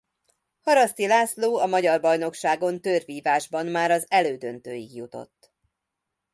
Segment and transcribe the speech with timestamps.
[0.61, 5.53] Haraszti László a magyar bajnokságon tőrvívásban már az elődöntőig jutott.